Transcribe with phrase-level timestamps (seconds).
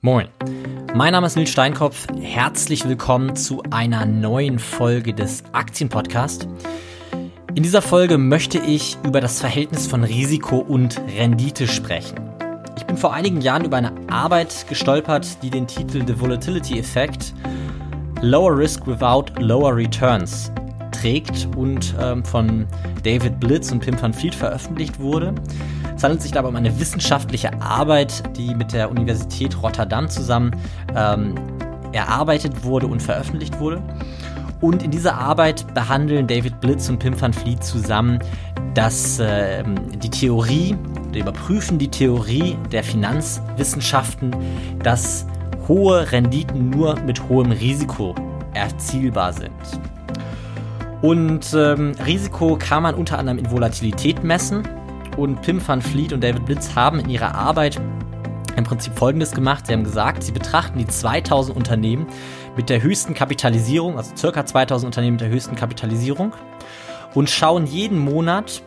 [0.00, 0.28] Moin,
[0.94, 2.06] mein Name ist Nils Steinkopf.
[2.22, 6.46] Herzlich willkommen zu einer neuen Folge des Aktienpodcasts.
[7.56, 12.14] In dieser Folge möchte ich über das Verhältnis von Risiko und Rendite sprechen.
[12.76, 17.34] Ich bin vor einigen Jahren über eine Arbeit gestolpert, die den Titel The Volatility Effect
[18.22, 20.52] Lower Risk Without Lower Returns
[20.92, 22.68] trägt und ähm, von
[23.02, 25.34] David Blitz und Pim van Fleet veröffentlicht wurde.
[25.98, 30.52] Es handelt sich dabei um eine wissenschaftliche Arbeit, die mit der Universität Rotterdam zusammen
[30.96, 31.34] ähm,
[31.92, 33.82] erarbeitet wurde und veröffentlicht wurde.
[34.60, 38.20] Und in dieser Arbeit behandeln David Blitz und Pim van Vliet zusammen
[38.74, 39.64] dass äh,
[40.04, 40.76] die Theorie,
[41.12, 44.36] die überprüfen die Theorie der Finanzwissenschaften,
[44.84, 45.26] dass
[45.66, 48.14] hohe Renditen nur mit hohem Risiko
[48.54, 49.50] erzielbar sind.
[51.02, 54.62] Und ähm, Risiko kann man unter anderem in Volatilität messen
[55.18, 57.80] und Pim van Fleet und David Blitz haben in ihrer Arbeit
[58.56, 59.66] im Prinzip Folgendes gemacht.
[59.66, 62.06] Sie haben gesagt, sie betrachten die 2000 Unternehmen
[62.56, 66.32] mit der höchsten Kapitalisierung, also circa 2000 Unternehmen mit der höchsten Kapitalisierung
[67.14, 68.62] und schauen jeden Monat,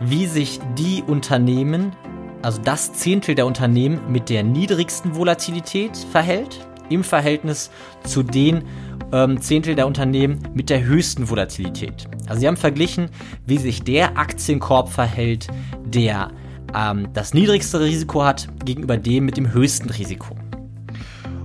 [0.00, 1.94] wie sich die Unternehmen,
[2.42, 7.70] also das Zehntel der Unternehmen mit der niedrigsten Volatilität verhält im Verhältnis
[8.04, 8.64] zu den
[9.12, 12.08] ähm, Zehntel der Unternehmen mit der höchsten Volatilität.
[12.26, 13.10] Also sie haben verglichen,
[13.46, 15.48] wie sich der Aktienkorb verhält,
[15.84, 16.30] der
[16.74, 20.36] ähm, das niedrigste Risiko hat, gegenüber dem mit dem höchsten Risiko.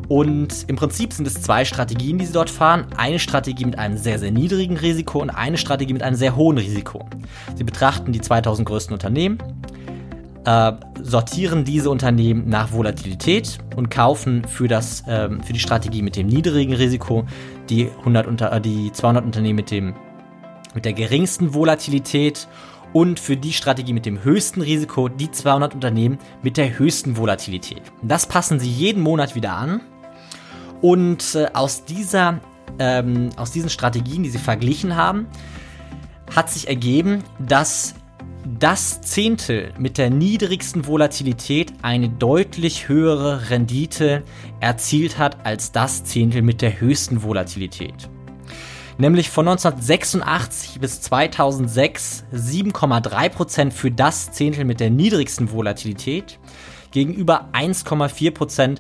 [0.08, 2.88] Und im Prinzip sind es zwei Strategien, die sie dort fahren.
[2.96, 6.58] Eine Strategie mit einem sehr, sehr niedrigen Risiko und eine Strategie mit einem sehr hohen
[6.58, 7.06] Risiko.
[7.56, 9.38] Sie betrachten die 2000 größten Unternehmen,
[10.46, 16.16] äh, sortieren diese Unternehmen nach Volatilität und kaufen für, das, äh, für die Strategie mit
[16.16, 17.26] dem niedrigen Risiko
[17.70, 19.96] die, 100 unter, äh, die 200 Unternehmen mit, dem,
[20.74, 22.48] mit der geringsten Volatilität
[22.94, 27.82] und für die Strategie mit dem höchsten Risiko die 200 Unternehmen mit der höchsten Volatilität.
[28.02, 29.82] Das passen sie jeden Monat wieder an
[30.82, 32.40] und äh, aus, dieser,
[32.80, 35.28] ähm, aus diesen Strategien, die sie verglichen haben,
[36.36, 37.96] hat sich ergeben, dass
[38.60, 44.24] das Zehntel mit der niedrigsten Volatilität eine deutlich höhere Rendite
[44.60, 48.10] erzielt hat als das Zehntel mit der höchsten Volatilität.
[48.98, 56.40] Nämlich von 1986 bis 2006 7,3% für das Zehntel mit der niedrigsten Volatilität
[56.92, 58.78] gegenüber 1,4%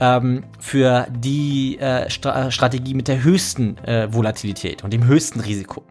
[0.00, 5.84] ähm, für die äh, Stra Strategie mit der höchsten äh, Volatilität und dem höchsten Risiko.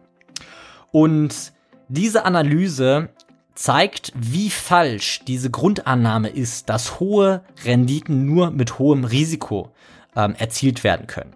[0.90, 1.52] Und
[1.90, 3.10] diese Analyse
[3.54, 9.72] zeigt, wie falsch diese Grundannahme ist, dass hohe Renditen nur mit hohem Risiko
[10.16, 11.34] ähm, erzielt werden können.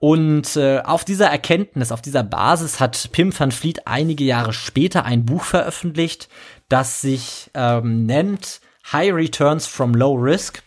[0.00, 5.04] Und äh, auf dieser Erkenntnis, auf dieser Basis hat Pim van Vliet einige Jahre später
[5.04, 6.28] ein Buch veröffentlicht,
[6.68, 8.60] das sich ähm, nennt
[8.92, 10.63] High Returns from Low Risk.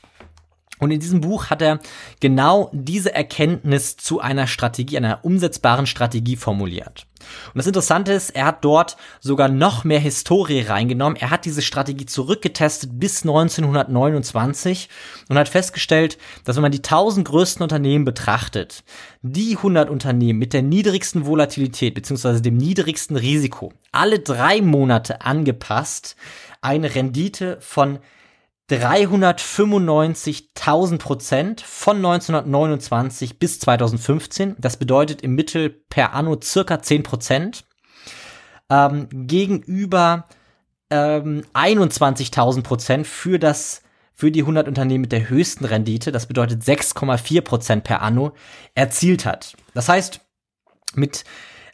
[0.80, 1.80] Und in diesem Buch hat er
[2.20, 7.08] genau diese Erkenntnis zu einer Strategie, einer umsetzbaren Strategie formuliert.
[7.48, 11.18] Und das Interessante ist, er hat dort sogar noch mehr Historie reingenommen.
[11.18, 14.90] Er hat diese Strategie zurückgetestet bis 1929
[15.28, 18.84] und hat festgestellt, dass wenn man die 1000 größten Unternehmen betrachtet,
[19.22, 22.40] die 100 Unternehmen mit der niedrigsten Volatilität bzw.
[22.40, 26.16] dem niedrigsten Risiko, alle drei Monate angepasst,
[26.62, 28.00] eine Rendite von
[28.70, 34.56] 395.000 Prozent von 1929 bis 2015.
[34.58, 37.66] Das bedeutet im Mittel per Anno circa 10 Prozent.
[38.70, 40.28] Ähm, gegenüber
[40.90, 43.84] ähm, 21.000 Prozent für das
[44.14, 48.34] für die 100 Unternehmen mit der höchsten Rendite, das bedeutet 6,4 Prozent per Anno,
[48.74, 49.56] erzielt hat.
[49.76, 50.22] Das heißt,
[50.96, 51.24] mit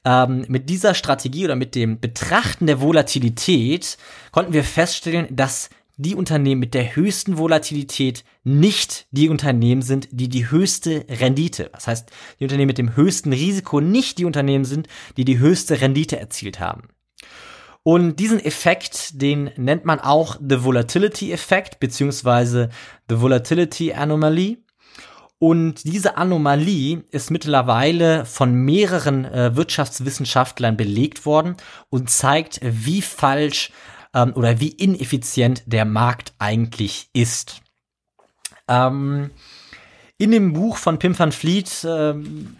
[0.03, 3.97] ähm, mit dieser Strategie oder mit dem Betrachten der Volatilität
[4.31, 10.29] konnten wir feststellen, dass die Unternehmen mit der höchsten Volatilität nicht die Unternehmen sind, die
[10.29, 14.87] die höchste Rendite, das heißt, die Unternehmen mit dem höchsten Risiko nicht die Unternehmen sind,
[15.17, 16.89] die die höchste Rendite erzielt haben.
[17.83, 22.69] Und diesen Effekt, den nennt man auch The Volatility Effect beziehungsweise
[23.09, 24.63] The Volatility Anomaly.
[25.37, 31.57] Und diese Anomalie ist mittlerweile von mehreren äh, Wirtschaftswissenschaftlern belegt worden
[31.89, 33.71] und zeigt, wie falsch
[34.13, 37.61] ähm, oder wie ineffizient der Markt eigentlich ist.
[38.67, 39.31] Ähm,
[40.17, 42.55] in dem Buch von Pim van Fleet, ähm,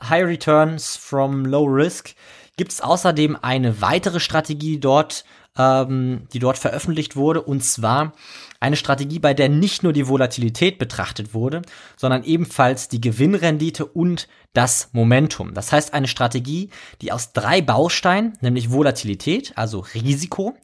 [0.00, 2.14] High Returns from Low Risk,
[2.56, 5.24] gibt es außerdem eine weitere Strategie dort,
[5.58, 8.12] ähm, die dort veröffentlicht wurde, und zwar
[8.60, 11.62] eine Strategie, bei der nicht nur die Volatilität betrachtet wurde,
[11.96, 15.54] sondern ebenfalls die Gewinnrendite und das Momentum.
[15.54, 16.70] Das heißt eine Strategie,
[17.00, 20.54] die aus drei Bausteinen, nämlich Volatilität, also Risiko,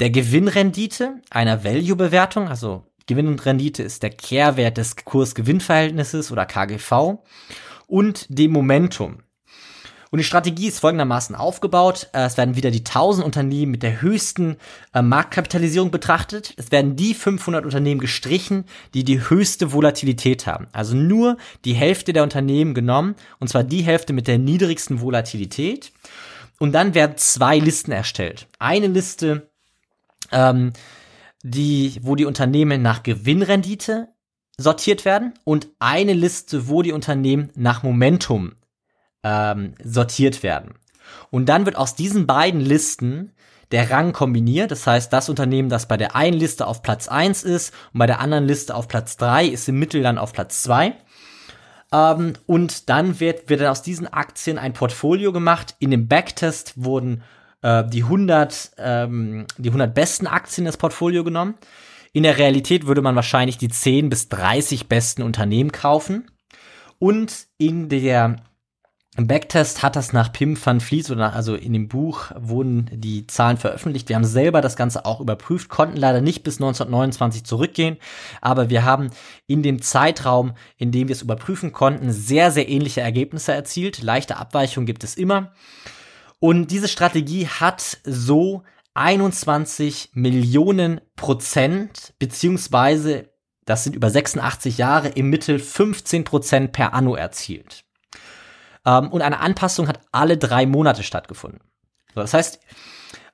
[0.00, 7.18] der Gewinnrendite, einer Value-Bewertung, also Gewinn und Rendite ist der Kehrwert des Kurs-Gewinn-Verhältnisses oder KGV
[7.86, 9.18] und dem Momentum.
[10.14, 12.08] Und die Strategie ist folgendermaßen aufgebaut.
[12.12, 14.58] Äh, es werden wieder die 1000 Unternehmen mit der höchsten
[14.92, 16.54] äh, Marktkapitalisierung betrachtet.
[16.56, 18.64] Es werden die 500 Unternehmen gestrichen,
[18.94, 20.68] die die höchste Volatilität haben.
[20.70, 25.90] Also nur die Hälfte der Unternehmen genommen, und zwar die Hälfte mit der niedrigsten Volatilität.
[26.60, 28.46] Und dann werden zwei Listen erstellt.
[28.60, 29.50] Eine Liste,
[30.30, 30.74] ähm,
[31.42, 34.10] die, wo die Unternehmen nach Gewinnrendite
[34.58, 38.52] sortiert werden und eine Liste, wo die Unternehmen nach Momentum
[39.24, 40.74] ähm, sortiert werden.
[41.30, 43.32] Und dann wird aus diesen beiden Listen
[43.72, 44.70] der Rang kombiniert.
[44.70, 48.06] Das heißt, das Unternehmen, das bei der einen Liste auf Platz 1 ist und bei
[48.06, 50.94] der anderen Liste auf Platz 3, ist im Mittel dann auf Platz 2.
[51.92, 55.74] Ähm, und dann wird, wird dann aus diesen Aktien ein Portfolio gemacht.
[55.78, 57.22] In dem Backtest wurden
[57.62, 61.54] äh, die 100, ähm, die 100 besten Aktien ins Portfolio genommen.
[62.12, 66.30] In der Realität würde man wahrscheinlich die 10 bis 30 besten Unternehmen kaufen.
[67.00, 68.36] Und in der
[69.16, 73.28] im Backtest hat das nach Pim van Vliet oder also in dem Buch wurden die
[73.28, 74.08] Zahlen veröffentlicht.
[74.08, 77.96] Wir haben selber das Ganze auch überprüft, konnten leider nicht bis 1929 zurückgehen,
[78.40, 79.10] aber wir haben
[79.46, 84.02] in dem Zeitraum, in dem wir es überprüfen konnten, sehr, sehr ähnliche Ergebnisse erzielt.
[84.02, 85.52] Leichte Abweichungen gibt es immer.
[86.40, 88.64] Und diese Strategie hat so
[88.94, 93.30] 21 Millionen Prozent, beziehungsweise
[93.64, 97.83] das sind über 86 Jahre, im Mittel 15 Prozent per Anno erzielt.
[98.86, 101.60] Ähm, und eine Anpassung hat alle drei Monate stattgefunden.
[102.14, 102.60] So, das heißt,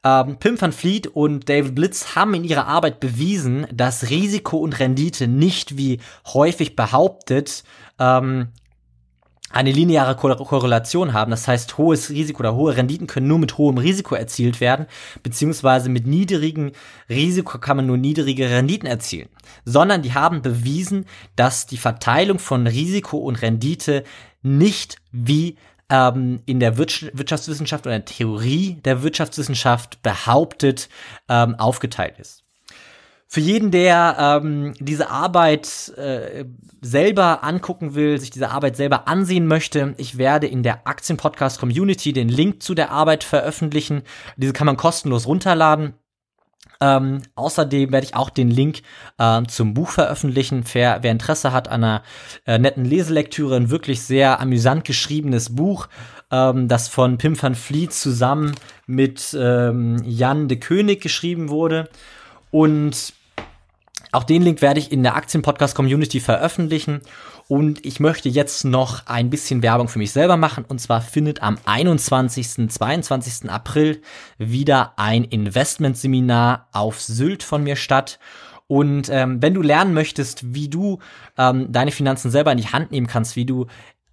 [0.02, 4.78] ähm, Pim van Fleet und David Blitz haben in ihrer Arbeit bewiesen, dass Risiko und
[4.78, 6.00] Rendite nicht wie
[6.32, 7.64] häufig behauptet
[7.98, 8.48] ähm,
[9.50, 11.30] eine lineare Korrelation haben.
[11.30, 14.86] Das heißt, hohes Risiko oder hohe Renditen können nur mit hohem Risiko erzielt werden,
[15.22, 16.72] beziehungsweise mit niedrigem
[17.08, 19.28] Risiko kann man nur niedrige Renditen erzielen.
[19.64, 21.06] Sondern die haben bewiesen,
[21.36, 24.04] dass die Verteilung von Risiko und Rendite
[24.42, 25.56] nicht wie
[25.90, 30.88] ähm, in der Wirtschaftswissenschaft oder der Theorie der Wirtschaftswissenschaft behauptet
[31.28, 32.44] ähm, aufgeteilt ist.
[33.32, 36.46] Für jeden, der ähm, diese Arbeit äh,
[36.80, 42.12] selber angucken will, sich diese Arbeit selber ansehen möchte, ich werde in der Aktienpodcast Community
[42.12, 44.02] den Link zu der Arbeit veröffentlichen.
[44.36, 45.94] Diese kann man kostenlos runterladen.
[46.80, 48.82] Ähm, außerdem werde ich auch den Link
[49.18, 50.64] äh, zum Buch veröffentlichen.
[50.72, 52.02] Wer, wer Interesse hat an einer
[52.46, 55.86] äh, netten Leselektüre, ein wirklich sehr amüsant geschriebenes Buch,
[56.32, 58.56] ähm, das von Pim van Vliet zusammen
[58.88, 61.88] mit ähm, Jan de König geschrieben wurde.
[62.50, 63.19] Und
[64.12, 67.00] auch den Link werde ich in der Aktienpodcast-Community veröffentlichen.
[67.48, 70.64] Und ich möchte jetzt noch ein bisschen Werbung für mich selber machen.
[70.66, 72.70] Und zwar findet am 21.
[72.70, 73.50] 22.
[73.50, 74.02] April
[74.38, 78.18] wieder ein Investmentseminar auf Sylt von mir statt.
[78.66, 81.00] Und ähm, wenn du lernen möchtest, wie du
[81.36, 83.66] ähm, deine Finanzen selber in die Hand nehmen kannst, wie du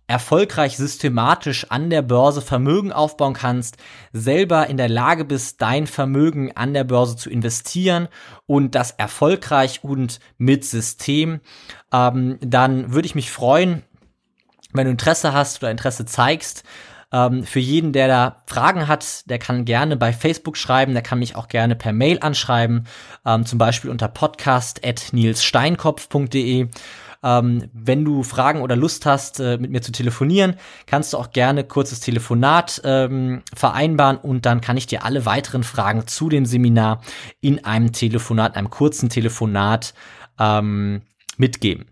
[0.07, 3.77] erfolgreich systematisch an der Börse Vermögen aufbauen kannst,
[4.13, 8.07] selber in der Lage bist, dein Vermögen an der Börse zu investieren
[8.45, 11.42] und das erfolgreich und mit System,
[11.92, 13.83] ähm, dann würde ich mich freuen,
[14.74, 16.63] wenn du Interesse hast oder Interesse zeigst.
[17.12, 21.19] Ähm, für jeden, der da Fragen hat, der kann gerne bei Facebook schreiben, der kann
[21.19, 22.88] mich auch gerne per Mail anschreiben,
[23.25, 26.68] ähm, zum Beispiel unter podcast.nilssteinkopf.de.
[27.24, 31.32] Ähm, wenn du Fragen oder Lust hast, äh, mit mir zu telefonieren, kannst du auch
[31.32, 36.46] gerne kurzes Telefonat ähm, vereinbaren und dann kann ich dir alle weiteren Fragen zu dem
[36.46, 37.01] Seminar
[37.41, 39.94] in einem Telefonat, einem kurzen Telefonat
[40.39, 41.01] ähm,
[41.38, 41.86] mitgeben.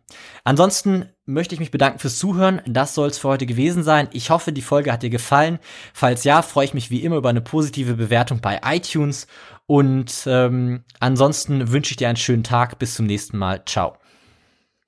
[0.44, 2.62] Ansonsten möchte ich mich bedanken fürs Zuhören.
[2.68, 4.10] Das soll es für heute gewesen sein.
[4.12, 5.60] Ich hoffe, die Folge hat dir gefallen.
[5.94, 9.28] Falls ja, freue ich mich wie immer über eine positive Bewertung bei iTunes.
[9.68, 12.78] Und ähm, ansonsten wünsche ich dir einen schönen Tag.
[12.80, 13.64] Bis zum nächsten Mal.
[13.66, 13.98] Ciao.